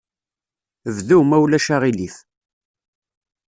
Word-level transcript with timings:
Bdu, 0.95 1.19
ma 1.29 1.37
ulac 1.43 1.67
aɣilif. 1.75 2.15